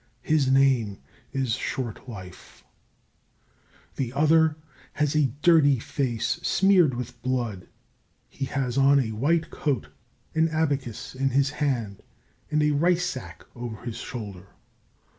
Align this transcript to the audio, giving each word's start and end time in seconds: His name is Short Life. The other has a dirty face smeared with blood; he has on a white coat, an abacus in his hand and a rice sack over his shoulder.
His 0.23 0.51
name 0.51 0.97
is 1.31 1.51
Short 1.53 2.09
Life. 2.09 2.63
The 3.97 4.11
other 4.13 4.55
has 4.93 5.13
a 5.15 5.29
dirty 5.43 5.77
face 5.77 6.39
smeared 6.41 6.95
with 6.95 7.21
blood; 7.21 7.67
he 8.27 8.45
has 8.45 8.79
on 8.79 8.99
a 8.99 9.11
white 9.11 9.51
coat, 9.51 9.89
an 10.33 10.49
abacus 10.49 11.13
in 11.13 11.29
his 11.29 11.51
hand 11.51 12.01
and 12.49 12.63
a 12.63 12.71
rice 12.71 13.05
sack 13.05 13.45
over 13.55 13.77
his 13.85 13.97
shoulder. 13.97 14.47